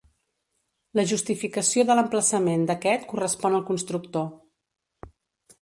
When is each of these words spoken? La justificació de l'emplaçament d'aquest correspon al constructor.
La 0.99 1.03
justificació 1.11 1.85
de 1.91 1.97
l'emplaçament 1.99 2.65
d'aquest 2.71 3.07
correspon 3.13 3.59
al 3.59 3.67
constructor. 3.71 4.29